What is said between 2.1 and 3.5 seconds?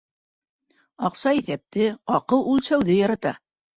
аҡыл үлсәүҙе ярата.